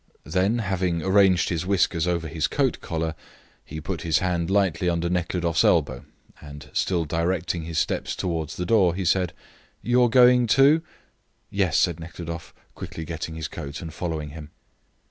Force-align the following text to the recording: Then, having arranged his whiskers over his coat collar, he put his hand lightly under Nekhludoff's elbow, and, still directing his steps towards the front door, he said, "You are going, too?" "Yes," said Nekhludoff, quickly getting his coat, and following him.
Then, 0.25 0.57
having 0.57 1.03
arranged 1.03 1.49
his 1.49 1.63
whiskers 1.63 2.07
over 2.07 2.27
his 2.27 2.47
coat 2.47 2.79
collar, 2.81 3.13
he 3.63 3.79
put 3.79 4.01
his 4.01 4.17
hand 4.17 4.49
lightly 4.49 4.89
under 4.89 5.09
Nekhludoff's 5.11 5.63
elbow, 5.63 6.05
and, 6.41 6.71
still 6.73 7.05
directing 7.05 7.65
his 7.65 7.77
steps 7.77 8.15
towards 8.15 8.53
the 8.55 8.61
front 8.63 8.69
door, 8.69 8.95
he 8.95 9.05
said, 9.05 9.31
"You 9.83 10.01
are 10.01 10.09
going, 10.09 10.47
too?" 10.47 10.81
"Yes," 11.51 11.77
said 11.77 11.99
Nekhludoff, 11.99 12.51
quickly 12.73 13.05
getting 13.05 13.35
his 13.35 13.47
coat, 13.47 13.79
and 13.79 13.93
following 13.93 14.29
him. 14.29 14.49